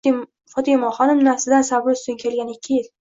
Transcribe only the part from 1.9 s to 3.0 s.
ustun kelgan ikki yil.